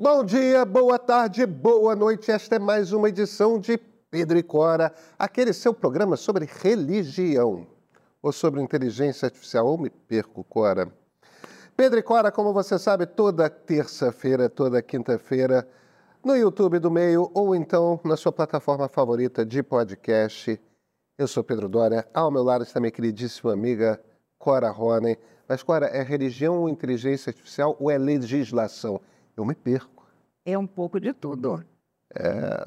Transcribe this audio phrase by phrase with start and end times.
[0.00, 2.30] Bom dia, boa tarde, boa noite.
[2.30, 3.76] Esta é mais uma edição de
[4.08, 7.66] Pedro e Cora, aquele seu programa sobre religião
[8.22, 9.66] ou sobre inteligência artificial.
[9.66, 10.88] Ou me perco, Cora.
[11.76, 15.68] Pedro e Cora, como você sabe, toda terça-feira, toda quinta-feira,
[16.24, 20.60] no YouTube do Meio ou então na sua plataforma favorita de podcast.
[21.18, 24.00] Eu sou Pedro Dória, ao meu lado está minha queridíssima amiga
[24.38, 25.16] Cora Ronen.
[25.48, 29.00] Mas, Cora, é religião ou inteligência artificial ou é legislação?
[29.38, 30.04] Eu me perco.
[30.44, 31.64] É um pouco de tudo.
[32.12, 32.64] É...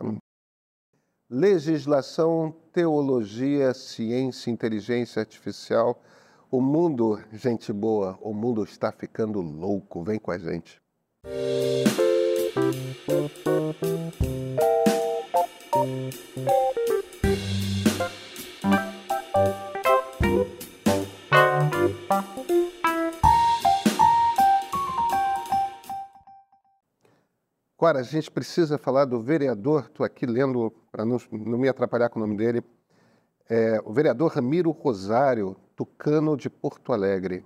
[1.29, 6.01] Legislação, teologia, ciência, inteligência artificial.
[6.49, 10.01] O mundo, gente boa, o mundo está ficando louco.
[10.01, 10.79] Vem com a gente.
[27.81, 32.09] Agora, a gente precisa falar do vereador, estou aqui lendo para não, não, me atrapalhar
[32.09, 32.63] com o nome dele,
[33.49, 37.43] é, o vereador Ramiro Rosário, tucano de Porto Alegre.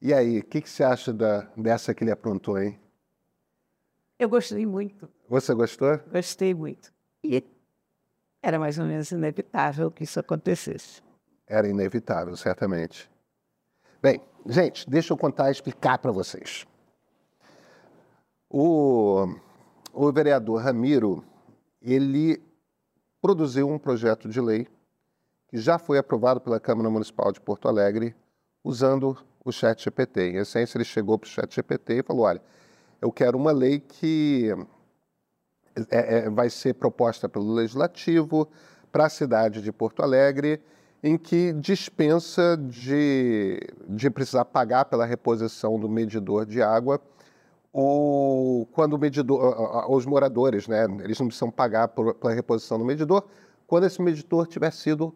[0.00, 2.80] E aí, o que, que, você acha da, dessa que ele aprontou, hein?
[4.18, 5.06] Eu gostei muito.
[5.28, 6.00] Você gostou?
[6.10, 6.90] Gostei muito.
[7.22, 7.44] E
[8.42, 11.02] era mais ou menos inevitável que isso acontecesse.
[11.46, 13.10] Era inevitável, certamente.
[14.00, 16.66] Bem, gente, deixa eu contar e explicar para vocês.
[18.48, 19.26] O,
[19.92, 21.24] o vereador Ramiro,
[21.82, 22.42] ele
[23.20, 24.68] produziu um projeto de lei
[25.48, 28.14] que já foi aprovado pela Câmara Municipal de Porto Alegre
[28.62, 30.30] usando o chat GPT.
[30.30, 32.42] Em essência, ele chegou para o chat GPT e falou, olha,
[33.00, 34.50] eu quero uma lei que
[35.90, 38.48] é, é, vai ser proposta pelo Legislativo
[38.90, 40.60] para a cidade de Porto Alegre,
[41.02, 47.00] em que dispensa de, de precisar pagar pela reposição do medidor de água
[47.78, 52.86] ou quando o medidor, os moradores, né, eles não precisam pagar por, pela reposição do
[52.86, 53.24] medidor,
[53.66, 55.14] quando esse medidor tiver sido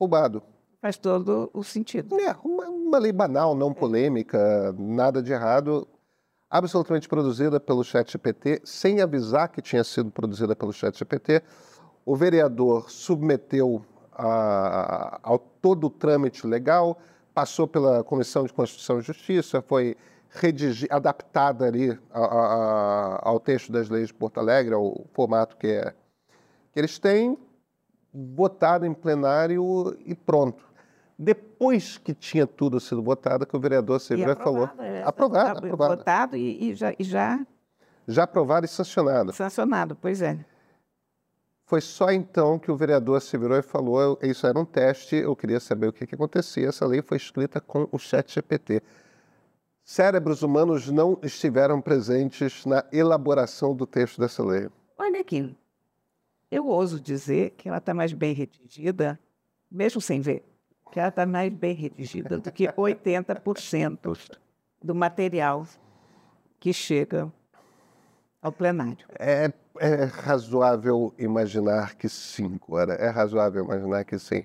[0.00, 0.42] roubado.
[0.80, 2.18] Faz todo o sentido.
[2.18, 5.86] É, uma, uma lei banal, não polêmica, nada de errado,
[6.50, 11.40] absolutamente produzida pelo ChatGPT, sem avisar que tinha sido produzida pelo ChatGPT.
[12.04, 13.80] O vereador submeteu
[14.10, 16.98] a, ao todo o trâmite legal,
[17.32, 19.96] passou pela Comissão de Constituição e Justiça, foi
[20.32, 25.66] redigir, adaptada ali a, a, ao texto das leis de Porto Alegre, ao formato que,
[25.66, 25.94] é,
[26.72, 27.36] que eles têm,
[28.12, 30.64] votado em plenário e pronto.
[31.18, 34.68] Depois que tinha tudo sido votado, que o vereador Severo falou.
[34.78, 35.96] É, aprovado, tá, aprovado.
[35.96, 37.46] Votado e, e, já, e já.
[38.08, 39.32] Já aprovado e sancionado.
[39.32, 40.44] Sancionado, pois é.
[41.64, 45.36] Foi só então que o vereador se virou e falou: isso era um teste, eu
[45.36, 46.68] queria saber o que, que acontecia.
[46.68, 48.82] Essa lei foi escrita com o chat GPT
[49.84, 54.68] cérebros humanos não estiveram presentes na elaboração do texto dessa lei?
[54.98, 55.54] Olha aqui,
[56.50, 59.18] eu ouso dizer que ela está mais bem redigida,
[59.70, 60.44] mesmo sem ver,
[60.90, 64.38] que ela está mais bem redigida do que 80%
[64.82, 65.66] do material
[66.60, 67.32] que chega
[68.40, 69.06] ao plenário.
[69.18, 72.94] É, é razoável imaginar que sim, Cora.
[72.94, 74.44] É razoável imaginar que sim.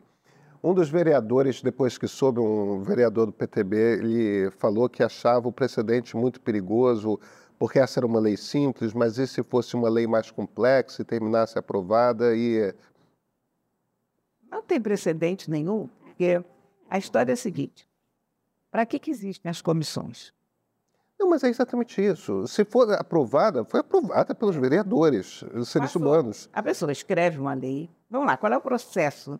[0.68, 5.52] Um dos vereadores, depois que soube, um vereador do PTB, ele falou que achava o
[5.52, 7.18] precedente muito perigoso,
[7.58, 11.06] porque essa era uma lei simples, mas e se fosse uma lei mais complexa e
[11.06, 12.76] terminasse aprovada e...
[14.52, 16.44] Não tem precedente nenhum, porque
[16.90, 17.88] a história é a seguinte,
[18.70, 20.34] para que, que existem as comissões?
[21.18, 22.46] Não, mas é exatamente isso.
[22.46, 26.02] Se for aprovada, foi aprovada pelos vereadores, os seres Passou.
[26.02, 26.50] humanos.
[26.52, 27.90] A pessoa escreve uma lei.
[28.10, 29.40] Vamos lá, qual é o processo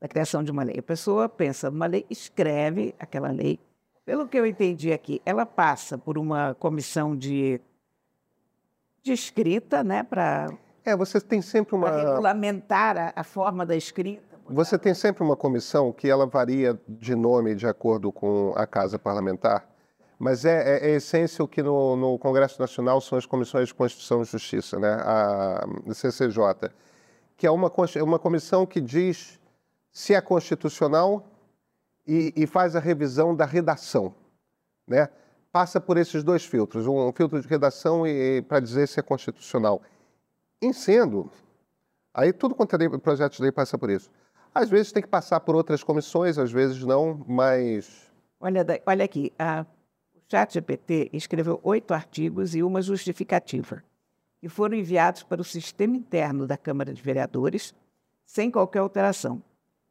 [0.00, 0.78] da criação de uma lei.
[0.78, 3.58] A pessoa pensa numa lei, escreve aquela lei.
[4.04, 7.60] Pelo que eu entendi aqui, ela passa por uma comissão de,
[9.02, 10.48] de escrita, né, para
[10.88, 14.38] é, você tem sempre uma regulamentar a, a forma da escrita.
[14.48, 18.98] Você tem sempre uma comissão que ela varia de nome de acordo com a casa
[18.98, 19.68] parlamentar,
[20.18, 23.74] mas é, é, é essência o que no, no, Congresso Nacional são as comissões de
[23.74, 26.70] Constituição e Justiça, né, a CCJ,
[27.36, 27.70] que é uma,
[28.02, 29.37] uma comissão que diz
[29.98, 31.26] se é constitucional
[32.06, 34.14] e, e faz a revisão da redação.
[34.86, 35.08] Né?
[35.50, 39.02] Passa por esses dois filtros, um filtro de redação e, e para dizer se é
[39.02, 39.82] constitucional.
[40.62, 41.28] Em sendo,
[42.14, 44.08] aí tudo quanto é projeto de lei passa por isso.
[44.54, 48.08] Às vezes tem que passar por outras comissões, às vezes não, mas...
[48.38, 49.66] Olha, olha aqui, a,
[50.14, 53.82] o ChatGPT escreveu oito artigos e uma justificativa,
[54.40, 57.74] que foram enviados para o sistema interno da Câmara de Vereadores,
[58.24, 59.42] sem qualquer alteração.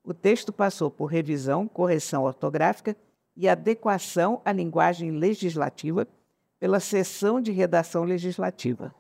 [0.07, 2.95] O texto passou por revisão, correção ortográfica
[3.36, 6.07] e adequação à linguagem legislativa,
[6.57, 8.95] pela sessão de redação legislativa.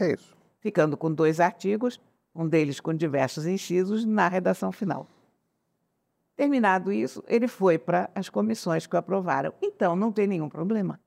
[0.00, 0.34] É isso?
[0.58, 2.00] Ficando com dois artigos,
[2.34, 5.06] um deles com diversos incisos, na redação final.
[6.34, 9.52] Terminado isso, ele foi para as comissões que o aprovaram.
[9.60, 10.98] Então, não tem nenhum problema.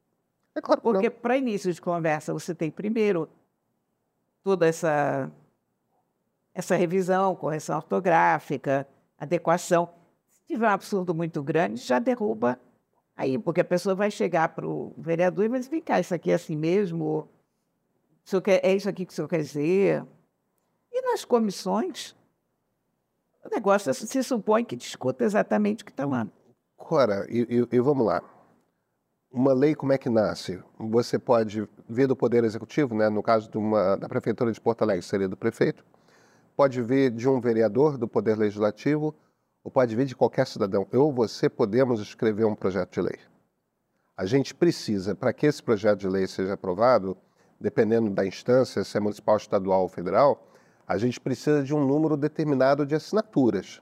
[0.54, 3.28] É claro que Porque para início de conversa, você tem primeiro
[4.44, 5.32] toda essa,
[6.54, 8.88] essa revisão, correção ortográfica,
[9.22, 9.90] adequação.
[10.30, 12.60] Se tiver um absurdo muito grande, já derruba
[13.16, 16.14] aí, porque a pessoa vai chegar para o vereador e vai dizer, vem cá, isso
[16.14, 17.28] aqui é assim mesmo?
[18.34, 20.04] O quer- é isso aqui que o senhor quer dizer?
[20.92, 22.16] E nas comissões,
[23.46, 26.28] o negócio se supõe que discuta exatamente o que está lá.
[26.76, 28.22] Cora, e, e- e vamos lá.
[29.32, 30.62] Uma lei, como é que nasce?
[30.78, 33.08] Você pode vir do Poder Executivo, né?
[33.10, 35.86] no caso de uma, da Prefeitura de Porto Alegre, seria do prefeito,
[36.62, 39.16] pode vir de um vereador do Poder Legislativo,
[39.64, 40.88] ou pode vir de qualquer cidadão.
[40.92, 43.18] Eu ou você podemos escrever um projeto de lei.
[44.16, 47.18] A gente precisa, para que esse projeto de lei seja aprovado,
[47.60, 50.52] dependendo da instância, se é municipal, estadual ou federal,
[50.88, 53.82] a gente precisa de um número determinado de assinaturas.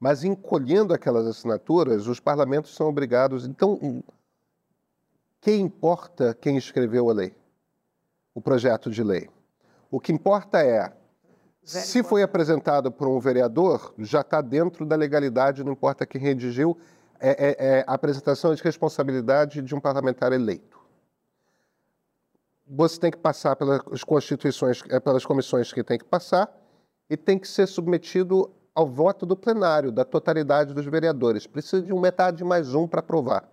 [0.00, 3.46] Mas encolhendo aquelas assinaturas, os parlamentos são obrigados.
[3.46, 4.02] Então,
[5.40, 7.36] quem importa quem escreveu a lei?
[8.34, 9.30] O projeto de lei.
[9.88, 10.92] O que importa é,
[11.78, 16.76] se foi apresentado por um vereador, já está dentro da legalidade, não importa quem redigiu,
[17.20, 20.80] é, é- é a apresentação de responsabilidade de um parlamentar eleito.
[22.66, 26.52] Você tem que passar pelas constituições, é, pelas comissões que tem que passar,
[27.08, 31.46] e tem que ser submetido ao voto do plenário, da totalidade dos vereadores.
[31.46, 33.48] Precisa de um metade mais um para aprovar.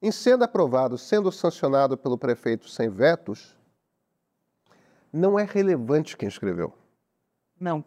[0.00, 3.56] Em sendo aprovado, sendo sancionado pelo prefeito sem vetos,
[5.12, 6.74] não é relevante quem escreveu.
[7.62, 7.84] Não.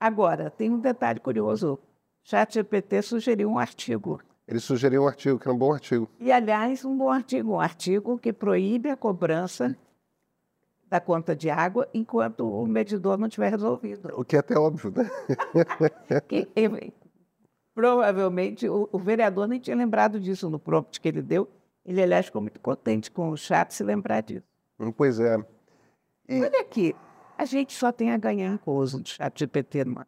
[0.00, 1.78] Agora, tem um detalhe curioso.
[2.24, 4.20] ChatGPT sugeriu um artigo.
[4.48, 6.08] Ele sugeriu um artigo, que era um bom artigo.
[6.18, 7.52] E, aliás, um bom artigo.
[7.52, 9.76] Um artigo que proíbe a cobrança
[10.88, 14.08] da conta de água enquanto o medidor não tiver resolvido.
[14.16, 15.10] O que é até óbvio, né?
[16.28, 16.48] Que,
[17.74, 21.48] provavelmente o, o vereador nem tinha lembrado disso no prompt que ele deu.
[21.84, 24.46] Ele, aliás, ficou muito contente com o chat se lembrar disso.
[24.96, 25.36] Pois é.
[26.28, 26.94] E- Olha aqui,
[27.42, 30.06] a gente só tem a ganhar com o uso do chat GPT numa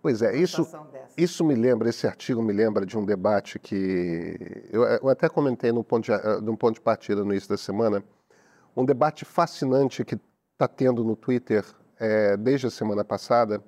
[0.00, 0.66] Pois é, isso.
[1.16, 5.70] Isso me lembra, esse artigo me lembra de um debate que eu, eu até comentei
[5.70, 8.02] no ponto, de, eh, no ponto de partida no início da semana,
[8.76, 10.18] um debate fascinante que
[10.54, 11.64] está tendo no Twitter
[12.00, 13.62] eh, desde a semana passada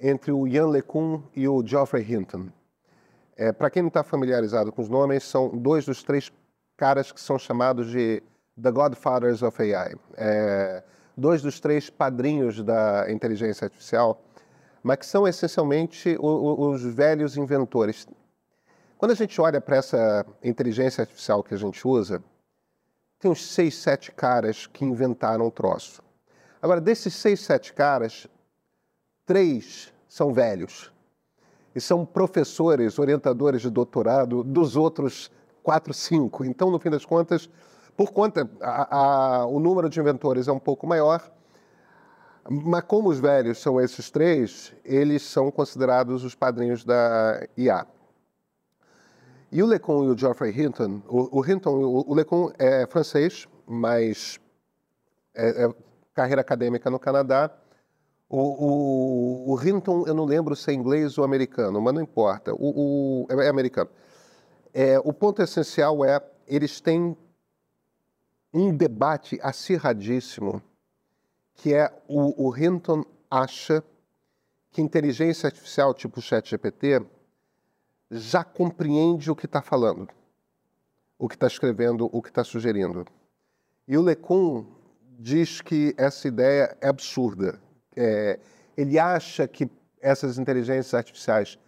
[0.00, 2.48] entre o Ian LeCun e o Geoffrey Hinton.
[3.56, 6.32] Para quem não está familiarizado com os nomes, são dois dos três
[6.76, 8.20] caras que são chamados de
[8.60, 9.94] The Godfathers of AI.
[10.16, 10.82] Eh,
[11.18, 14.22] dois dos três padrinhos da inteligência artificial
[14.80, 18.06] mas que são essencialmente o- o- os velhos inventores.
[18.96, 22.22] Quando a gente olha para essa inteligência artificial que a gente usa,
[23.18, 26.00] tem uns seis, sete caras que inventaram o troço.
[26.62, 28.28] Agora, desses seis, sete caras,
[29.26, 30.92] três são velhos
[31.74, 35.30] e são professores, orientadores de doutorado dos outros
[35.62, 36.44] quatro, cinco.
[36.44, 37.50] Então, no fim das contas,
[37.98, 41.20] por conta, a- a- o número de inventores é um pouco maior,
[42.48, 47.84] mas como os velhos são esses três, eles são considerados os padrinhos da IA.
[49.50, 53.48] E o Lecon e o Geoffrey Hinton, o, o Hinton, o, o Lecon é francês,
[53.66, 54.38] mas
[55.34, 55.74] é, é
[56.14, 57.50] carreira acadêmica no Canadá.
[58.28, 62.54] O, o, o Hinton, eu não lembro se é inglês ou americano, mas não importa.
[62.54, 63.90] O, o- é, é americano.
[64.72, 67.16] É, o ponto essencial é, eles têm
[68.60, 70.62] um debate acirradíssimo
[71.58, 73.82] que é o, o Hinton acha
[74.70, 77.04] que inteligência artificial tipo ChatGPT
[78.10, 80.08] já compreende o que está falando,
[81.18, 83.04] o que está escrevendo, o que está sugerindo.
[83.86, 84.66] E o Lecun
[85.18, 87.60] diz que essa ideia é absurda.
[87.96, 88.38] É,
[88.76, 89.68] ele acha que
[90.00, 91.58] essas inteligências artificiais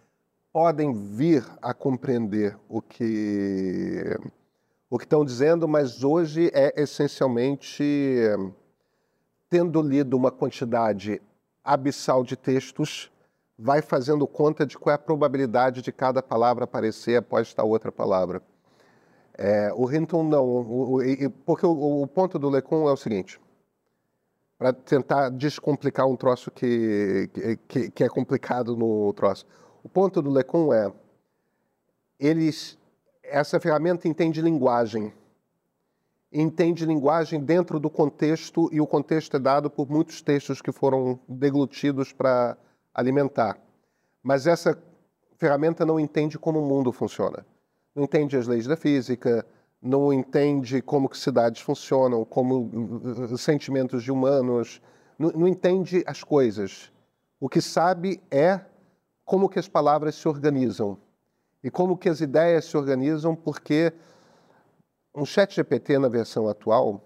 [0.53, 4.17] podem vir a compreender o que
[4.91, 7.81] o que estão dizendo, mas hoje é essencialmente
[9.49, 11.21] tendo lido uma quantidade
[11.63, 13.09] abissal de textos,
[13.57, 17.89] vai fazendo conta de qual é a probabilidade de cada palavra aparecer após esta outra
[17.89, 18.41] palavra.
[19.37, 23.39] É, o Hinton não, o- o- porque o, o ponto do Lecun é o seguinte,
[24.57, 27.29] para tentar descomplicar um troço que,
[27.67, 29.45] que, que é complicado no troço.
[29.83, 30.91] O ponto do Lecun é,
[32.19, 32.77] eles,
[33.31, 35.13] essa ferramenta entende linguagem,
[36.31, 41.19] entende linguagem dentro do contexto e o contexto é dado por muitos textos que foram
[41.27, 42.57] deglutidos para
[42.93, 43.57] alimentar.
[44.21, 44.77] Mas essa
[45.37, 47.45] ferramenta não entende como o mundo funciona.
[47.95, 49.45] Não entende as leis da física,
[49.81, 52.69] não entende como que cidades funcionam, como
[53.33, 54.81] uh, sentimentos de humanos,
[55.17, 56.91] não, não entende as coisas.
[57.39, 58.61] O que sabe é
[59.25, 60.97] como que as palavras se organizam
[61.63, 63.93] e como que as ideias se organizam, porque
[65.15, 67.03] um chat GPT na versão atual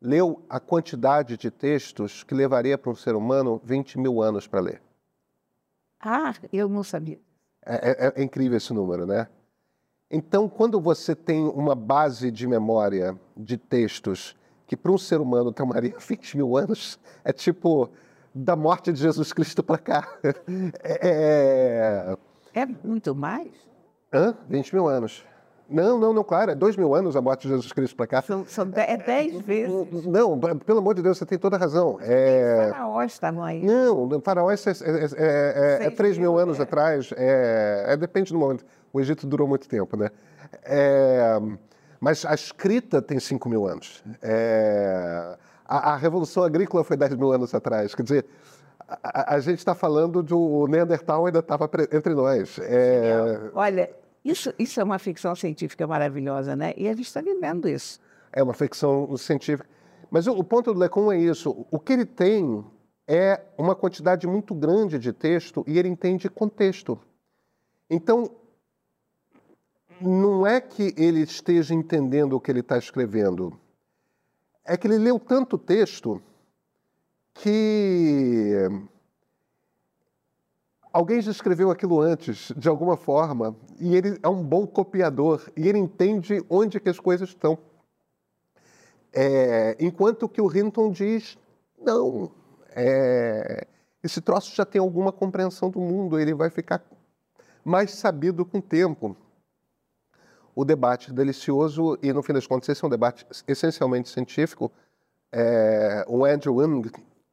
[0.00, 4.60] leu a quantidade de textos que levaria para um ser humano 20 mil anos para
[4.60, 4.82] ler.
[5.98, 7.18] Ah, eu não sabia.
[7.64, 9.26] É, é, é, incrível esse número, né?
[10.10, 15.50] Então, quando você tem uma base de memória de textos que para um ser humano
[15.50, 17.88] tomaria 20 mil anos, é tipo
[18.34, 20.18] da morte de Jesus Cristo para cá.
[20.82, 22.16] É...
[22.52, 23.50] é muito mais?
[24.14, 24.34] Hã?
[24.48, 25.24] 20 mil anos.
[25.68, 28.22] Não, não, não, claro, é dois mil anos a morte de Jesus Cristo para cá.
[28.22, 30.04] São, são é dez vezes.
[30.04, 31.98] Não, pelo amor de Deus, você tem toda a razão.
[32.02, 32.68] É...
[32.70, 33.64] Faraós estavam aí.
[33.64, 38.64] Não, faraós é, é, é, é três mil anos atrás, é, depende do momento.
[38.92, 40.10] O Egito durou muito tempo, né?
[41.98, 44.04] mas a escrita tem cinco mil anos.
[45.66, 47.94] A, a, Revolução Agrícola foi dez mil anos atrás.
[47.94, 48.26] Quer dizer,
[48.86, 52.60] a, a gente está falando do Neandertal ainda estava entre nós.
[53.54, 53.90] Olha,
[54.24, 56.72] isso, isso é uma ficção científica maravilhosa, né?
[56.76, 58.00] E a gente está vivendo isso.
[58.32, 59.68] É uma ficção científica.
[60.10, 61.66] Mas o, o ponto do Lecon é isso.
[61.70, 62.64] O que ele tem
[63.06, 66.98] é uma quantidade muito grande de texto e ele entende contexto.
[67.90, 68.30] Então,
[70.00, 73.58] não é que ele esteja entendendo o que ele está escrevendo.
[74.64, 76.22] É que ele leu tanto texto
[77.34, 78.52] que
[80.94, 85.68] alguém já escreveu aquilo antes, de alguma forma, e ele é um bom copiador, e
[85.68, 87.58] ele entende onde que as coisas estão.
[89.12, 91.36] É, enquanto que o Hinton diz,
[91.76, 92.30] não,
[92.70, 93.66] é,
[94.04, 96.80] esse troço já tem alguma compreensão do mundo, ele vai ficar
[97.64, 99.16] mais sabido com o tempo.
[100.54, 104.70] O debate delicioso, e no fim das contas, esse é um debate essencialmente científico.
[105.32, 106.88] É, o Andrew Ng,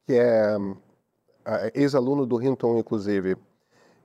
[0.08, 0.58] que é,
[1.46, 3.38] é ex-aluno do Hinton, inclusive,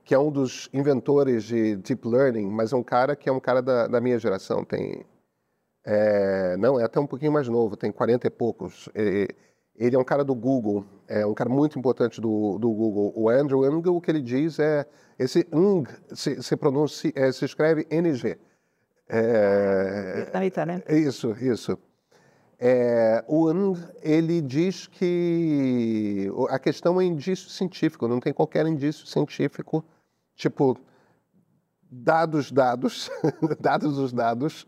[0.07, 3.41] que é um dos inventores de deep learning, mas é um cara que é um
[3.41, 5.05] cara da, da minha geração, tem
[5.85, 8.87] é, não é até um pouquinho mais novo, tem 40 e poucos.
[8.95, 9.27] Ele,
[9.75, 13.11] ele é um cara do Google, é um cara muito importante do, do Google.
[13.17, 14.85] O Andrew Ng, o que ele diz é
[15.19, 18.37] esse Ng se, se pronuncia, é, se escreve NG.
[19.09, 20.83] É, Vietnamita, né?
[20.87, 21.77] Isso, isso.
[22.57, 29.05] É, o Ng, ele diz que a questão é indício científico, não tem qualquer indício
[29.05, 29.83] científico
[30.37, 30.77] tipo,
[31.89, 33.09] dados, dados,
[33.59, 34.65] dados os dados,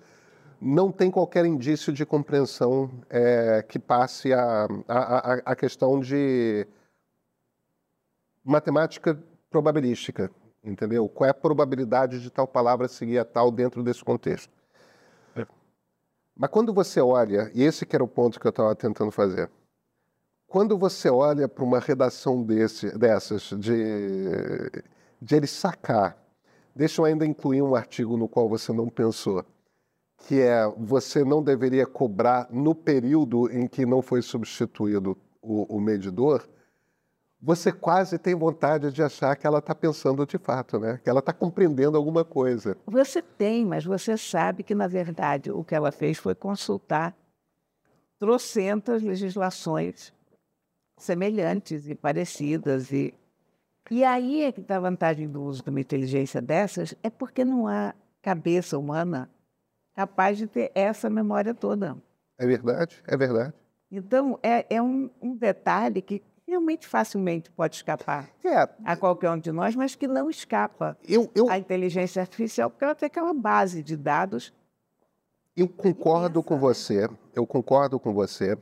[0.60, 6.68] não tem qualquer indício de compreensão é, que passe a, a, a questão de
[8.44, 9.18] matemática
[9.50, 10.30] probabilística,
[10.64, 11.08] entendeu?
[11.08, 14.52] Qual é a probabilidade de tal palavra seguir a tal dentro desse contexto?
[15.36, 15.46] É.
[16.36, 19.50] Mas quando você olha, e esse que era o ponto que eu estava tentando fazer,
[20.48, 24.84] quando você olha para uma redação desse, dessas de
[25.22, 26.18] de ele sacar.
[26.76, 29.44] Deixa eu ainda incluir um artigo no qual você não pensou,
[30.20, 35.82] que é você não deveria cobrar no período em que não foi substituído o, o
[35.82, 36.48] medidor.
[37.42, 41.00] Você quase tem vontade de achar que ela está pensando de fato, né?
[41.02, 42.78] Que ela está compreendendo alguma coisa.
[42.86, 47.16] Você tem, mas você sabe que na verdade o que ela fez foi consultar
[48.20, 50.14] trocentas legislações
[50.98, 53.14] semelhantes e parecidas e
[53.90, 57.68] e aí é que a vantagem do uso de uma inteligência dessas, é porque não
[57.68, 59.30] há cabeça humana
[59.96, 61.98] capaz de ter essa memória toda.
[62.38, 63.54] É verdade, é verdade.
[63.92, 68.68] Então, é, é um, um detalhe que realmente facilmente pode escapar é.
[68.84, 71.50] a qualquer um de nós, mas que não escapa eu, eu...
[71.50, 74.54] à inteligência artificial, porque ela tem aquela base de dados.
[75.56, 78.58] Eu concordo com você, eu concordo com você.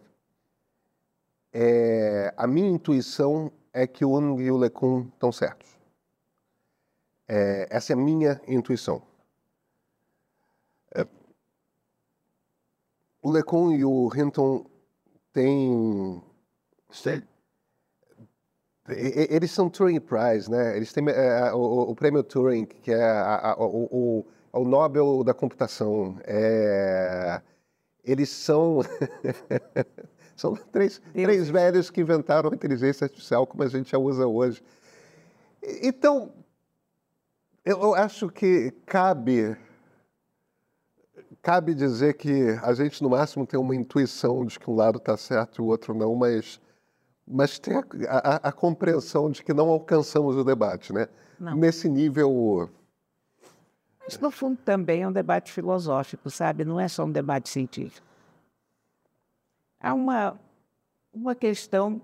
[1.53, 5.77] É, a minha intuição é que o Ung e o LeCun estão certos.
[7.27, 9.03] É, essa é a minha intuição.
[10.95, 11.05] É,
[13.21, 14.65] o LeCun e o Hinton
[15.31, 16.23] têm...
[18.87, 20.75] Eles são Turing Prize, né?
[20.75, 25.33] Eles têm é, o, o, prêmio Turing, que é a, a, o, o, Nobel da
[25.33, 26.17] computação.
[26.23, 27.41] É,
[28.03, 28.79] eles são
[30.37, 34.63] São três, três velhos que inventaram a inteligência artificial como a gente a usa hoje.
[35.81, 36.31] Então,
[37.65, 39.57] eu acho que cabe
[41.41, 45.15] cabe dizer que a gente no máximo tem uma intuição de que um lado está
[45.17, 46.59] certo e o outro não, mas
[47.27, 51.07] mas tem a, a, a, compreensão de que não alcançamos o debate, né?
[51.39, 51.55] Não.
[51.55, 52.69] Nesse nível
[54.07, 56.63] Isso, no fundo, também é um debate filosófico, sabe?
[56.63, 58.07] Não é só um debate científico.
[59.87, 60.37] Há uma,
[61.13, 62.01] uma questão.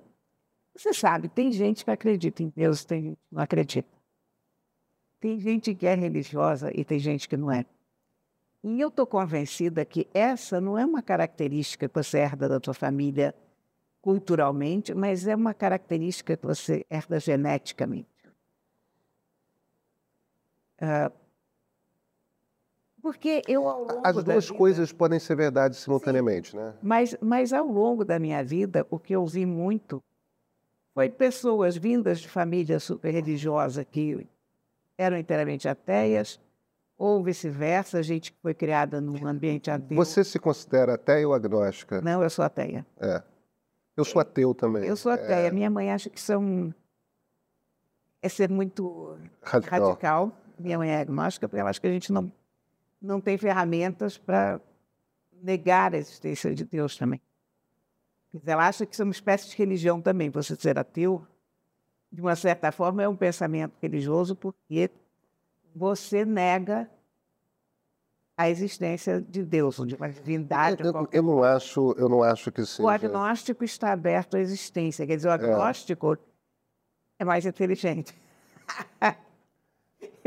[0.73, 3.89] Você sabe, tem gente que acredita em Deus, tem gente que não acredita.
[5.19, 7.65] Tem gente que é religiosa e tem gente que não é.
[8.63, 12.73] E eu estou convencida que essa não é uma característica que você herda da tua
[12.73, 13.35] família
[14.01, 18.07] culturalmente, mas é uma característica que você herda geneticamente.
[20.81, 21.22] Uh,
[23.03, 26.73] porque eu ao longo As duas vida, coisas podem ser verdade simultaneamente, sim, né?
[26.81, 30.01] Mas, mas ao longo da minha vida, o que eu vi muito
[30.93, 34.25] foi pessoas vindas de família super religiosa que
[34.97, 36.39] eram inteiramente ateias,
[36.97, 39.97] ou vice-versa, gente que foi criada num ambiente ateu.
[39.97, 41.99] Você se considera ateia ou agnóstica?
[41.99, 42.85] Não, eu sou ateia.
[43.01, 43.21] É.
[43.97, 44.85] Eu sou ateu também.
[44.85, 45.47] Eu sou ateia.
[45.47, 45.51] É...
[45.51, 46.73] Minha mãe acha que são
[48.21, 49.87] é ser muito radical.
[49.87, 50.31] radical.
[50.57, 52.31] Minha mãe é agnóstica, porque ela acha que a gente não,
[53.03, 54.61] não tem ferramentas para
[55.41, 57.21] negar a existência de Deus também.
[58.45, 60.29] Ela acha que isso é uma espécie de religião também.
[60.29, 61.27] Você ser ateu,
[62.11, 64.89] de uma certa forma, é um pensamento religioso, porque
[65.75, 66.89] você nega
[68.35, 70.83] a existência de Deus, de uma divindade.
[70.83, 72.81] Eu, eu, eu, não acho, eu não acho que seja.
[72.81, 75.05] O agnóstico está aberto à existência.
[75.05, 75.35] Quer dizer, o é.
[75.35, 76.17] agnóstico é,
[77.19, 78.15] é mais inteligente.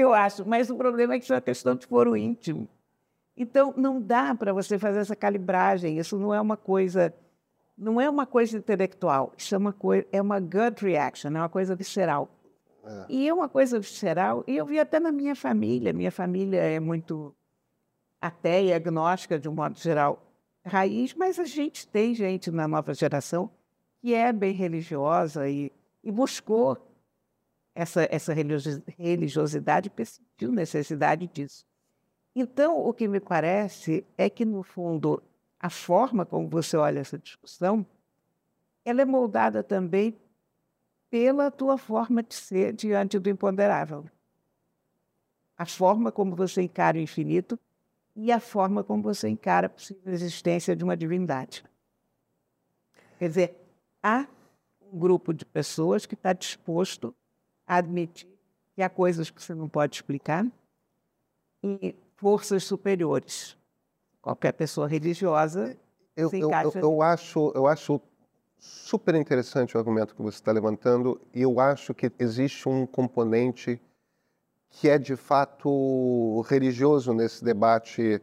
[0.02, 0.46] eu acho.
[0.46, 2.68] Mas o problema é que isso é uma questão de foro íntimo.
[3.36, 5.98] Então, não dá para você fazer essa calibragem.
[5.98, 7.12] Isso não é uma coisa,
[7.76, 9.32] não é uma coisa intelectual.
[9.36, 12.28] Isso é uma coisa, é uma gut reaction, é uma coisa visceral.
[12.84, 13.06] É.
[13.08, 14.42] E é uma coisa visceral.
[14.46, 15.92] E eu vi até na minha família.
[15.92, 17.34] Minha família é muito
[18.20, 20.22] ateia, agnóstica, de um modo geral,
[20.64, 23.50] raiz, mas a gente tem gente na nova geração
[24.00, 25.72] que é bem religiosa e,
[26.02, 26.76] e buscou
[27.76, 31.66] essa, essa religiosidade sentiu necessidade disso.
[32.35, 35.23] Então, o que me parece é que, no fundo,
[35.61, 37.85] a forma como você olha essa discussão,
[38.83, 40.18] ela é moldada também
[41.11, 44.07] pela tua forma de ser diante do imponderável.
[45.57, 47.59] A forma como você encara o infinito
[48.14, 51.62] e a forma como você encara a possível existência de uma divindade.
[53.18, 53.57] Quer dizer,
[54.03, 54.27] há
[54.81, 57.14] um grupo de pessoas que está disposto
[57.66, 58.29] admitir
[58.74, 60.46] que há coisas que você não pode explicar
[61.62, 63.57] e forças superiores.
[64.20, 65.76] Qualquer pessoa religiosa
[66.16, 66.79] eu, se encaixa...
[66.79, 68.00] Eu, eu, eu, acho, eu acho
[68.59, 73.81] super interessante o argumento que você está levantando e eu acho que existe um componente
[74.68, 78.20] que é de fato religioso nesse debate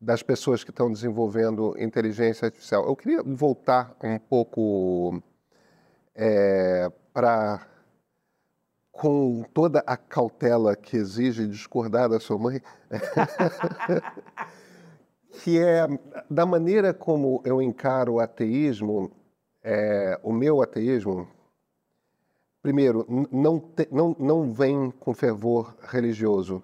[0.00, 2.86] das pessoas que estão desenvolvendo inteligência artificial.
[2.86, 5.22] Eu queria voltar um pouco
[6.14, 7.66] é, para,
[8.96, 12.62] com toda a cautela que exige discordar da sua mãe,
[15.42, 15.86] que é
[16.30, 19.10] da maneira como eu encaro o ateísmo,
[19.62, 21.28] é, o meu ateísmo,
[22.62, 26.62] primeiro, não, te, não, não vem com fervor religioso.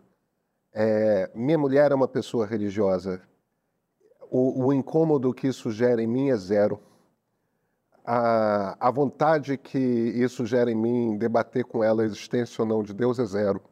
[0.72, 3.20] É, minha mulher é uma pessoa religiosa.
[4.30, 6.80] O, o, incômodo que isso gera em mim é zero.
[8.04, 12.82] A, a vontade que isso gera em mim debater com ela a existência ou não
[12.82, 13.62] de Deus é zero.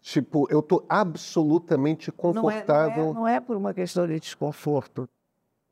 [0.00, 3.04] Tipo, eu estou absolutamente confortável.
[3.04, 5.08] Não é, não, é, não é por uma questão de desconforto,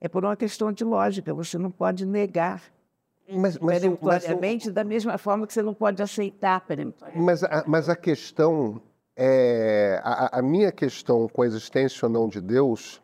[0.01, 1.35] é por uma questão de lógica.
[1.35, 2.63] Você não pode negar
[3.31, 7.25] mas, mas, peremptoriamente, mas, da mesma forma que você não pode aceitar peremptoriamente.
[7.25, 8.81] Mas a, mas a questão,
[9.17, 13.03] é, a, a minha questão com a existência ou não de Deus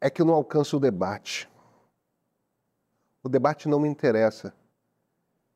[0.00, 1.48] é que eu não alcanço o debate.
[3.22, 4.54] O debate não me interessa.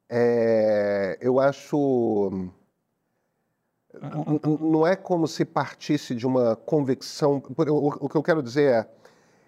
[0.08, 2.30] É, eu acho.
[4.60, 7.42] Não é como se partisse de uma convicção.
[7.56, 8.90] O, que eu quero dizer é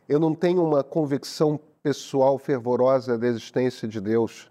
[0.08, 4.50] eu não tenho uma convicção pessoal fervorosa da existência de Deus.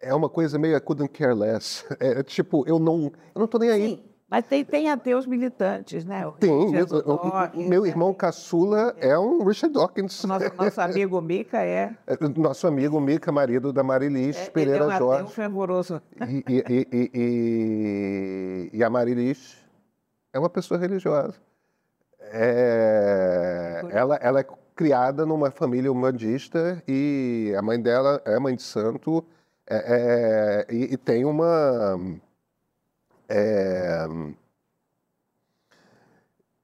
[0.00, 1.84] É uma coisa meio I couldn't care less.
[2.00, 3.86] É, tipo, eu não, eu não tô nem aí.
[3.88, 6.26] Sim, mas tem, tem ateus militantes, né?
[6.26, 6.70] O tem.
[6.70, 8.14] Meu, Dawkins, meu irmão né?
[8.14, 9.08] caçula é.
[9.08, 10.24] é um Richard Dawkins.
[10.24, 11.96] Nosso, nosso amigo Mica é.
[12.06, 15.22] é nosso amigo Mica, marido da Marilis é, Pereira ele é um Jorge.
[15.22, 16.02] Ateu fervoroso.
[16.28, 19.58] E, e, e, e, e a Marilis
[20.32, 21.34] é uma pessoa religiosa.
[22.32, 28.62] É, ela, ela é criada numa família humanista e a mãe dela é mãe de
[28.62, 29.24] santo
[29.68, 32.00] é, é, e, e, tem uma.
[33.30, 34.06] É,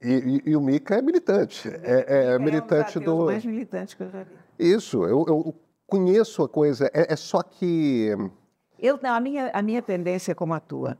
[0.02, 1.68] e, e, o Mika é militante.
[1.68, 3.24] É, é militante é um do.
[3.26, 4.35] mais militante que eu já vi.
[4.59, 5.55] Isso, eu, eu
[5.87, 6.90] conheço a coisa.
[6.92, 8.11] É, é, só que.
[8.79, 10.98] Eu, não, a, minha, a minha tendência é como a tua.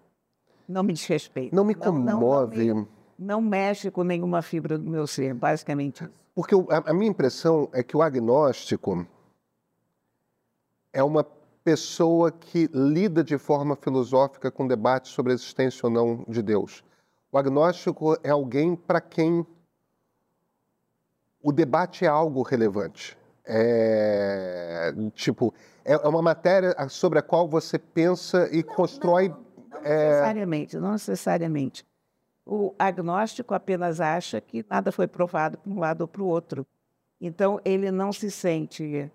[0.69, 1.55] Não me desrespeita.
[1.55, 2.65] Não me comove.
[2.67, 6.13] Não, não, me, não mexe com nenhuma fibra do meu ser, basicamente isso.
[6.35, 9.07] Porque a, a minha impressão é que o agnóstico
[10.93, 11.27] é uma
[11.67, 16.85] pessoa que lida de forma filosófica com debate sobre a existência ou não de Deus.
[17.33, 19.45] O agnóstico é alguém para quem
[21.43, 23.19] o debate é algo relevante.
[23.45, 25.53] É, tipo,
[25.85, 29.29] é, é uma matéria sobre a qual você pensa e não, constrói.
[29.29, 29.37] Não,
[29.73, 30.09] não é...
[30.11, 31.85] necessariamente, não necessariamente.
[32.47, 36.65] O agnóstico apenas acha que nada foi provado para um lado ou para o outro.
[37.21, 39.11] Então, ele não se sente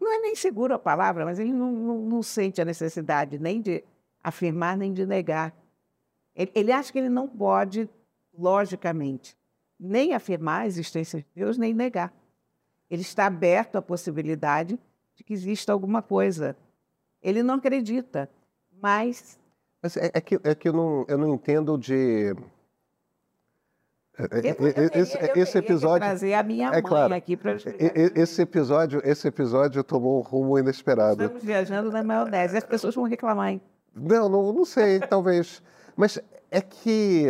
[0.00, 3.60] não é nem seguro a palavra, mas ele não, não, não, sente a necessidade nem
[3.60, 3.84] de
[4.22, 5.54] afirmar nem de negar.
[6.34, 7.88] Ele, ele, acha que ele não pode,
[8.36, 9.36] logicamente,
[9.78, 12.12] nem afirmar a existência de Deus, nem negar.
[12.90, 14.78] Ele está aberto à possibilidade
[15.14, 16.56] de que exista alguma coisa.
[17.22, 18.30] Ele não acredita,
[18.80, 19.38] mas.
[19.82, 22.34] Mas é, é que, é que eu, não, eu não entendo de
[24.94, 27.56] esse, esse episódio trazer a minha é claro, aqui para
[28.14, 31.22] esse episódio esse episódio tomou um rumo inesperado.
[31.22, 33.60] Estamos viajando na maionese as pessoas vão reclamar hein?
[33.94, 35.62] não não, não sei talvez.
[35.96, 36.18] Mas
[36.50, 37.26] é que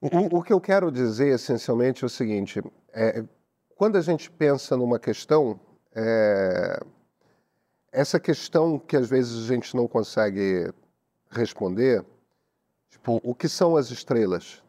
[0.00, 2.62] o, o, que eu quero dizer essencialmente é o seguinte
[2.92, 3.24] é,
[3.76, 5.58] quando a gente pensa numa questão
[5.94, 6.80] é,
[7.92, 10.72] essa questão que às vezes a gente não consegue
[11.30, 12.04] responder
[12.90, 14.62] tipo o que são as estrelas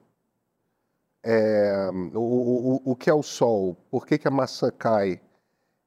[1.24, 3.76] é, o, o, o que é o Sol?
[3.90, 5.22] Por que, que a maçã cai?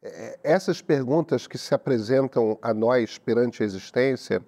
[0.03, 4.42] É, essas perguntas que se apresentam a nós perante a existência,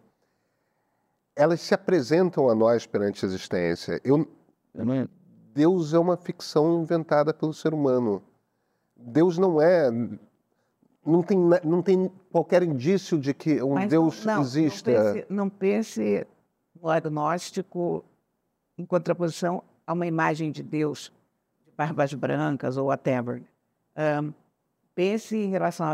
[1.34, 4.00] elas se apresentam a nós perante a existência.
[4.04, 4.28] Eu,
[5.52, 8.22] Deus é uma ficção inventada pelo ser humano.
[8.96, 9.90] Deus não é.
[11.06, 14.90] Não tem, não tem qualquer indício de que um Mas Deus não, exista.
[14.90, 16.26] Não pense, não pense
[16.80, 18.04] no agnóstico
[18.78, 21.12] em contraposição a uma imagem de Deus
[21.64, 23.42] de barbas brancas ou whatever.
[23.96, 24.32] Um,
[24.94, 25.86] pense em relação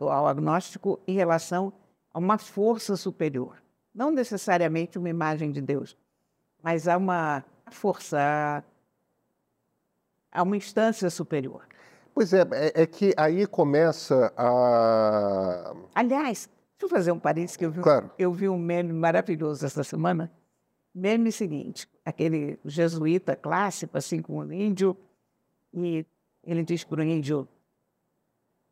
[0.00, 1.72] ao agnóstico em relação
[2.12, 3.56] a uma força superior.
[3.94, 5.96] Não necessariamente uma imagem de Deus,
[6.62, 8.62] mas a uma força,
[10.30, 11.62] a uma instância superior.
[12.14, 15.72] Pois é, é, é que aí começa a.
[15.94, 18.10] Aliás, deixa eu fazer um parênteses que eu vi, claro.
[18.18, 20.30] eu vi um meme maravilhoso essa semana
[20.98, 24.96] meme seguinte, aquele jesuíta clássico, assim como o índio,
[25.72, 26.04] e
[26.42, 27.46] ele diz para o índio,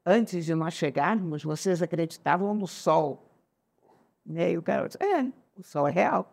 [0.04, 3.30] antes de nós chegarmos, vocês acreditavam no sol.
[4.26, 5.22] E o cara diz, é,
[5.56, 6.32] o sol é real.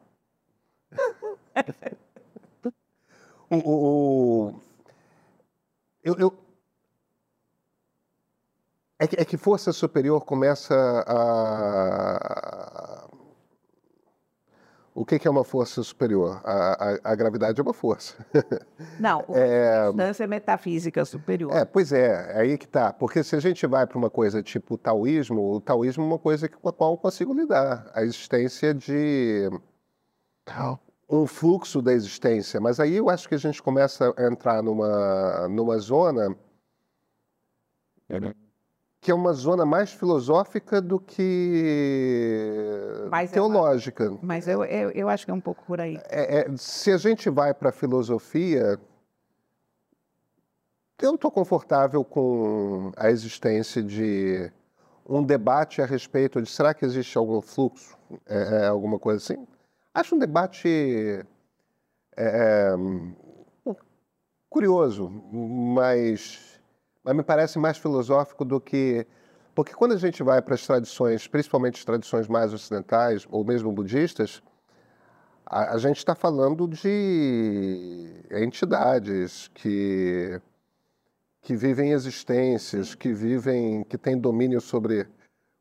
[3.49, 4.59] o, o,
[6.03, 6.35] eu, eu,
[8.97, 10.73] é, que, é que força superior começa
[11.07, 13.07] a,
[14.95, 16.39] o que, é uma força superior?
[16.43, 18.15] A, a, a, gravidade é uma força.
[18.99, 21.51] Não, é, a distância é metafísica superior.
[21.51, 22.93] É, pois é, é aí que está.
[22.93, 26.19] Porque se a gente vai para uma coisa tipo o taoísmo, o taoísmo é uma
[26.19, 27.89] coisa com a qual eu consigo lidar.
[27.93, 29.49] A existência de
[31.09, 32.59] um fluxo da existência.
[32.61, 36.35] Mas aí eu acho que a gente começa a entrar numa, numa zona
[39.03, 42.39] que é uma zona mais filosófica do que
[43.11, 44.05] mas é teológica.
[44.05, 45.99] É, mas eu, eu, eu, acho que é um pouco por aí.
[46.09, 48.79] É, é, se a gente vai para a filosofia,
[51.01, 54.49] eu não estou confortável com a existência de
[55.05, 59.45] um debate a respeito de será que existe algum fluxo, é, é alguma coisa assim.
[59.93, 61.25] Acho um debate
[64.49, 66.52] curioso, mas
[67.03, 69.05] mas me parece mais filosófico do que.
[69.53, 73.71] Porque quando a gente vai para as tradições, principalmente as tradições mais ocidentais, ou mesmo
[73.71, 74.41] budistas,
[75.45, 80.41] a, a gente está falando de entidades que,
[81.41, 85.07] que vivem existências, que vivem, que têm domínio sobre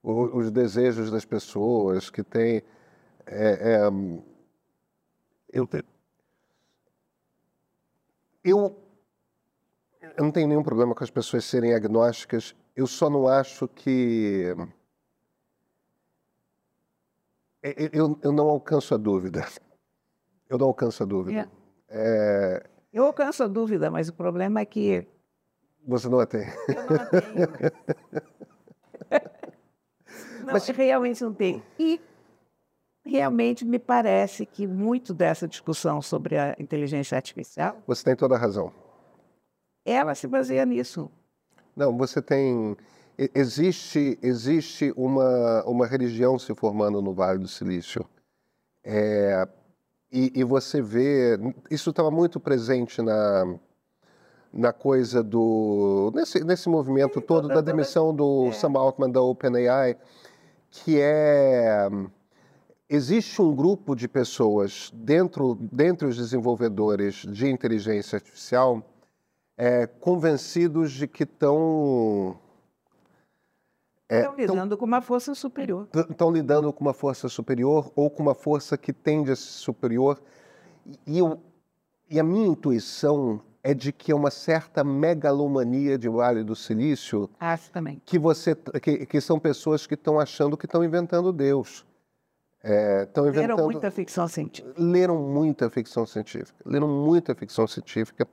[0.02, 2.62] o, os desejos das pessoas, que têm.
[3.26, 3.90] É, é,
[5.52, 5.68] eu,
[8.42, 8.81] eu
[10.16, 12.54] eu não tenho nenhum problema com as pessoas serem agnósticas.
[12.74, 14.54] Eu só não acho que.
[17.62, 19.46] Eu, eu não alcanço a dúvida.
[20.48, 21.48] Eu não alcanço a dúvida.
[21.88, 22.58] É.
[22.58, 22.62] É...
[22.92, 25.06] Eu alcanço a dúvida, mas o problema é que.
[25.86, 26.46] Você não a tem.
[26.68, 27.72] Eu não a tenho.
[30.44, 30.68] não, mas...
[30.68, 31.62] realmente não tenho.
[31.78, 32.00] E
[33.04, 37.82] realmente me parece que muito dessa discussão sobre a inteligência artificial.
[37.86, 38.81] Você tem toda a razão
[39.84, 41.10] ela se baseia nisso.
[41.76, 42.76] Não, você tem.
[43.34, 48.04] Existe, existe uma, uma religião se formando no Vale do Silício.
[48.84, 49.46] É,
[50.10, 51.38] e, e, você vê,
[51.70, 53.58] isso estava muito presente na,
[54.52, 56.10] na coisa do.
[56.14, 58.52] nesse, nesse movimento todo da demissão do é.
[58.52, 59.96] Sam Altman da OpenAI,
[60.70, 61.88] que é.
[62.88, 68.84] Existe um grupo de pessoas dentro, dentre os desenvolvedores de inteligência artificial
[69.56, 72.38] é, convencidos de que estão
[74.12, 75.88] Estão é, lidando com uma força superior.
[76.10, 80.20] Estão lidando com uma força superior ou com uma força que tende a ser superior.
[81.06, 81.40] E, eu,
[82.10, 87.30] e a minha intuição é de que é uma certa megalomania de Vale do Silício.
[87.40, 88.02] Acho também.
[88.04, 91.86] Que, você, que, que são pessoas que estão achando que estão inventando Deus.
[92.62, 94.74] É, inventando, leram muita ficção científica.
[94.76, 96.58] Leram muita ficção científica.
[96.66, 98.28] Leram muita ficção científica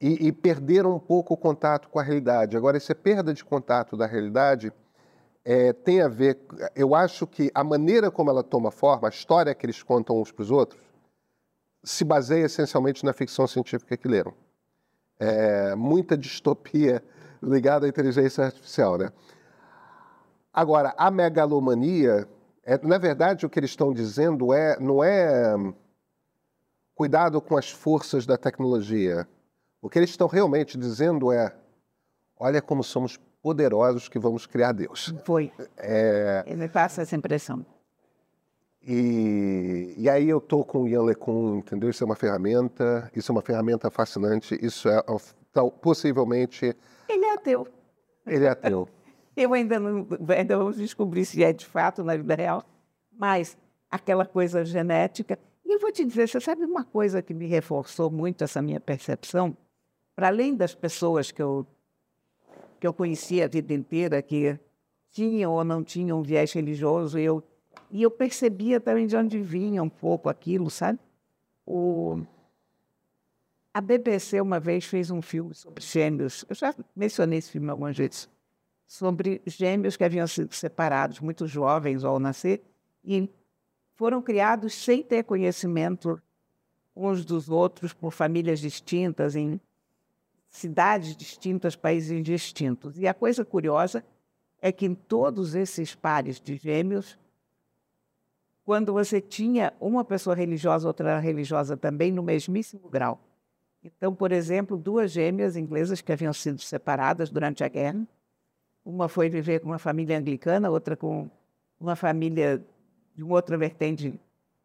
[0.00, 2.56] e, e perderam um pouco o contato com a realidade.
[2.56, 4.72] Agora, essa perda de contato da realidade
[5.44, 6.38] é, tem a ver.
[6.74, 10.32] Eu acho que a maneira como ela toma forma, a história que eles contam uns
[10.32, 10.80] para os outros,
[11.82, 14.34] se baseia essencialmente na ficção científica que leram.
[15.18, 17.02] É, muita distopia
[17.42, 19.12] ligada à inteligência artificial, né?
[20.52, 22.26] Agora, a megalomania,
[22.64, 25.54] é, na verdade, o que eles estão dizendo é, não é
[26.94, 29.28] cuidado com as forças da tecnologia,
[29.80, 31.54] o que eles estão realmente dizendo é:
[32.38, 35.14] olha como somos poderosos que vamos criar Deus.
[35.24, 35.52] Foi.
[35.76, 36.42] É...
[36.46, 37.64] Eu me passa essa impressão.
[38.82, 41.90] E, e aí eu estou com o Ian LeCun, entendeu?
[41.90, 45.02] Isso é uma ferramenta, isso é uma ferramenta fascinante, isso é
[45.50, 46.76] então, possivelmente...
[47.08, 47.66] Ele é ateu.
[48.24, 48.88] Ele é ateu.
[49.36, 52.64] eu ainda não, ainda vamos descobrir se é de fato na vida real,
[53.12, 53.56] mas
[53.90, 55.36] aquela coisa genética...
[55.64, 58.78] E eu vou te dizer, você sabe uma coisa que me reforçou muito essa minha
[58.78, 59.56] percepção?
[60.16, 61.66] Para além das pessoas que eu,
[62.80, 64.58] que eu conhecia a vida inteira, que
[65.10, 67.44] tinham ou não tinham um viés religioso, eu,
[67.90, 70.98] e eu percebia também de onde vinha um pouco aquilo, sabe?
[71.66, 72.22] O,
[73.74, 77.94] a BBC uma vez fez um filme sobre gêmeos, eu já mencionei esse filme algumas
[77.94, 78.26] vezes,
[78.86, 82.62] sobre gêmeos que haviam sido separados, muito jovens ao nascer,
[83.04, 83.28] e
[83.94, 86.20] foram criados sem ter conhecimento
[86.94, 89.60] uns dos outros por famílias distintas, em
[90.48, 92.98] cidades distintas, países distintos.
[92.98, 94.04] E a coisa curiosa
[94.60, 97.18] é que em todos esses pares de gêmeos,
[98.64, 103.20] quando você tinha uma pessoa religiosa, outra religiosa também, no mesmíssimo grau.
[103.82, 108.06] Então, por exemplo, duas gêmeas inglesas que haviam sido separadas durante a guerra,
[108.84, 111.28] uma foi viver com uma família anglicana, outra com
[111.78, 112.64] uma família
[113.14, 114.18] de uma outra vertente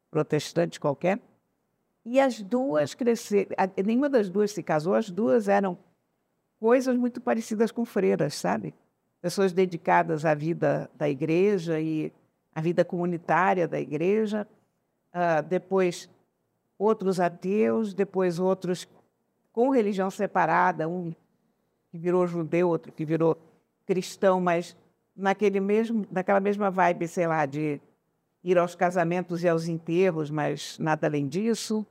[0.10, 1.20] protestante qualquer.
[2.06, 3.50] E as duas cresceram,
[3.86, 5.78] nenhuma das duas se casou, as duas eram
[6.60, 8.74] coisas muito parecidas com freiras, sabe?
[9.22, 12.12] Pessoas dedicadas à vida da igreja e
[12.54, 14.48] à vida comunitária da igreja.
[15.14, 16.10] Uh, depois,
[16.78, 18.88] outros ateus, depois outros
[19.52, 21.14] com religião separada, um
[21.92, 23.38] que virou judeu, outro que virou
[23.86, 24.76] cristão, mas
[25.16, 27.82] naquele mesmo, naquela mesma vibe, sei lá, de
[28.44, 31.86] ir aos casamentos e aos enterros, mas nada além disso.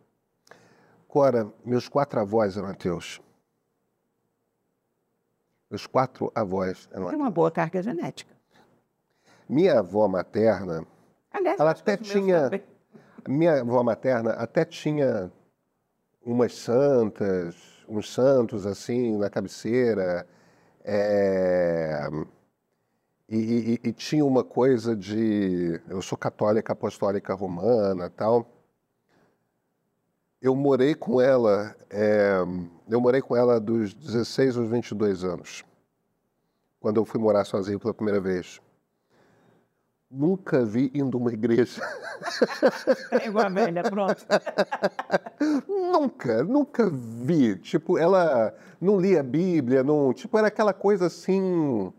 [1.07, 3.21] Cora, meus quatro avós eram ateus.
[5.71, 7.11] Meus quatro avós eram ateus.
[7.11, 8.35] Tem uma boa carga genética.
[9.49, 10.87] Minha avó materna,
[11.33, 12.51] Aliás, ela até tinha.
[13.27, 15.31] Minha avó materna até tinha
[16.25, 17.57] umas santas,
[17.89, 20.27] uns santos assim na cabeceira.
[20.85, 22.09] É,
[23.31, 25.81] e, e, e, tinha uma coisa de.
[25.89, 28.47] Eu sou católica apostólica romana tal
[30.41, 32.39] eu morei com ela, é,
[32.89, 35.65] eu morei com ela dos 16 aos 22 anos,
[36.81, 38.61] quando eu fui morar sozinho pela primeira vez.
[40.11, 41.81] Nunca vi indo uma igreja.
[43.13, 44.27] É igual a velha, pronto.
[45.69, 47.57] nunca, nunca vi.
[47.57, 51.93] Tipo, ela não lia a Bíblia, não, tipo, era aquela coisa assim.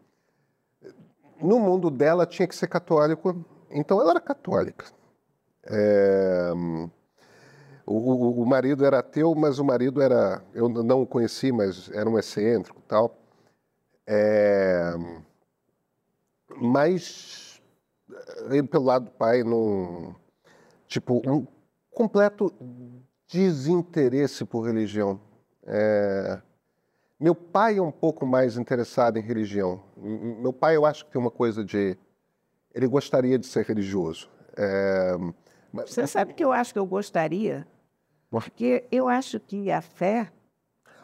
[1.42, 4.86] No mundo dela tinha que ser católico, então ela era católica.
[5.64, 6.52] É,
[7.86, 10.44] o, o, marido era ateu, mas o marido era.
[10.54, 13.18] Eu não o conheci, mas era um excêntrico tal.
[14.08, 14.94] É,
[16.62, 17.62] mas,
[18.50, 20.16] ele, pelo lado do pai, não.
[20.88, 21.48] Tipo, um
[21.92, 22.54] completo
[23.28, 25.20] desinteresse por religião.
[25.66, 26.42] É,
[27.22, 29.82] meu pai é um pouco mais interessado em religião.
[29.96, 31.96] Meu pai, eu acho que tem uma coisa de.
[32.74, 34.30] Ele gostaria de ser religioso.
[34.58, 35.16] É,
[35.72, 35.90] mas...
[35.92, 37.68] Você sabe que eu acho que eu gostaria?
[38.30, 40.32] Porque eu acho que a fé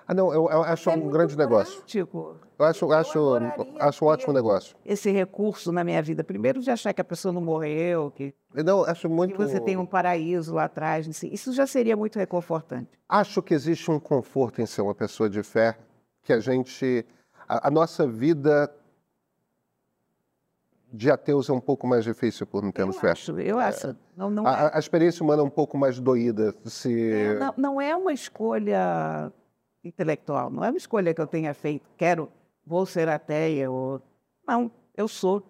[0.07, 1.77] Ah, não, eu, eu acho É um grande negócio.
[1.79, 2.37] prático.
[2.57, 4.75] Eu acho, acho, adoraria acho um ótimo negócio.
[4.83, 6.23] Esse recurso na minha vida.
[6.23, 8.33] Primeiro, de achar que a pessoa não morreu, que,
[8.65, 9.37] Não, acho que muito.
[9.37, 11.07] você tem um paraíso lá atrás.
[11.07, 11.29] assim.
[11.31, 12.89] Isso já seria muito reconfortante.
[13.07, 15.77] Acho que existe um conforto em ser uma pessoa de fé,
[16.27, 17.05] que a gente.
[17.47, 18.69] A, a nossa vida
[20.91, 23.11] de ateus é um pouco mais difícil por não termos fé.
[23.11, 23.95] acho, eu acho.
[24.15, 26.53] Não, não, A, é, a- experiência humana é um pouco mais doída.
[26.65, 27.11] Se...
[27.11, 29.31] é, não, não é uma escolha
[29.83, 30.49] intelectual.
[30.49, 31.89] Não é uma escolha que eu tenha feito.
[31.95, 32.29] Quero,
[32.65, 33.71] vou ser ateia.
[33.71, 34.01] Ou...
[34.45, 35.41] Não, eu sou.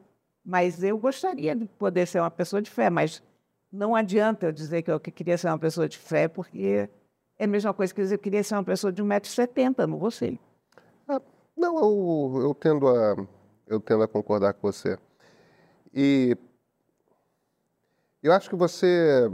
[0.46, 2.90] Mas eu gostaria de poder ser uma pessoa de fé.
[2.92, 3.24] Mas
[3.72, 6.88] não adianta eu dizer que eu que queria ser uma pessoa de fé, porque
[7.38, 9.88] é a mesma coisa que dizer que eu queria ser uma pessoa de 1,70m.
[9.88, 10.40] Não vou ser.
[11.58, 13.16] Não, eu, eu, tendo a,
[13.68, 14.98] eu tendo a concordar com você.
[15.94, 16.38] E
[18.22, 19.30] eu acho que você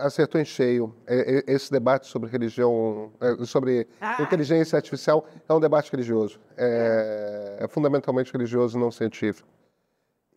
[0.00, 0.94] acertou em cheio.
[1.06, 4.22] É- é- Esse debate sobre religião, é, sobre Ah.
[4.22, 6.40] inteligência artificial, é um debate religioso.
[6.56, 9.46] É, é fundamentalmente religioso, não científico.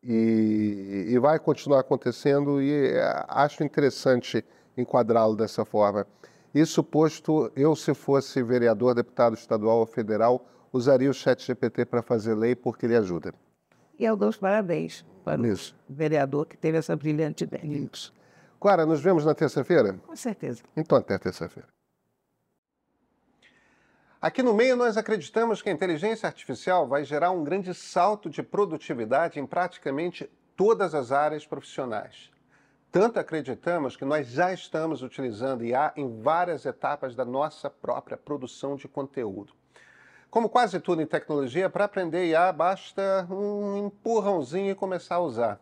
[0.04, 2.94] E, e vai continuar acontecendo e
[3.28, 4.44] acho interessante
[4.78, 6.08] enquadrá-lo dessa forma.
[6.56, 12.02] Isso posto, eu se fosse vereador, deputado estadual ou federal, usaria o chat GPT para
[12.02, 13.34] fazer lei porque ele ajuda.
[13.98, 15.76] E eu dou os parabéns para Isso.
[15.90, 17.90] o vereador que teve essa brilhante ideia.
[18.60, 20.00] Clara, nos vemos na terça-feira?
[20.06, 20.64] Com certeza.
[20.76, 21.68] Então até terça-feira.
[24.22, 28.44] Aqui no meio, nós acreditamos que a inteligência artificial vai gerar um grande salto de
[28.44, 32.30] produtividade em praticamente todas as áreas profissionais.
[32.92, 38.76] Tanto acreditamos que nós já estamos utilizando IA em várias etapas da nossa própria produção
[38.76, 39.54] de conteúdo.
[40.30, 45.60] Como quase tudo em tecnologia, para aprender IA basta um empurrãozinho e começar a usar.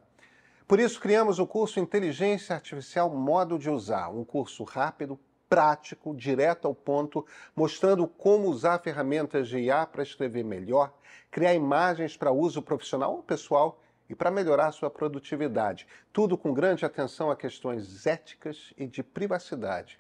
[0.68, 6.68] Por isso, criamos o curso Inteligência Artificial Modo de Usar, um curso rápido, prático, direto
[6.68, 7.26] ao ponto,
[7.56, 10.94] mostrando como usar ferramentas de IA para escrever melhor,
[11.32, 15.88] criar imagens para uso profissional ou pessoal e para melhorar sua produtividade.
[16.12, 19.98] Tudo com grande atenção a questões éticas e de privacidade.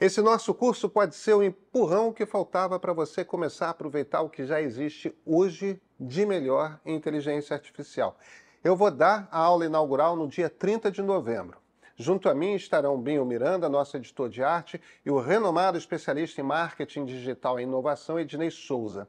[0.00, 4.28] Esse nosso curso pode ser o empurrão que faltava para você começar a aproveitar o
[4.28, 8.18] que já existe hoje de melhor em inteligência artificial.
[8.64, 11.58] Eu vou dar a aula inaugural no dia 30 de novembro.
[11.96, 16.44] Junto a mim estarão Binho Miranda, nosso editor de arte, e o renomado especialista em
[16.44, 19.06] marketing digital e inovação, Ednei Souza.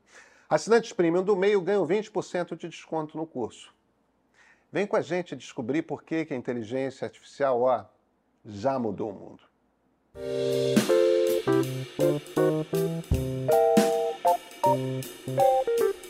[0.48, 3.74] Assinantes premium do meio ganham 20% de desconto no curso.
[4.72, 7.86] Vem com a gente descobrir por que que a inteligência artificial ó,
[8.46, 9.55] já mudou o mundo.
[10.16, 10.80] Thank
[15.28, 16.05] you.